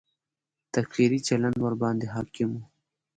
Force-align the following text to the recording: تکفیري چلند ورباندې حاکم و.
تکفیري 0.73 1.19
چلند 1.27 1.57
ورباندې 1.63 2.07
حاکم 2.15 2.49
و. 2.55 2.63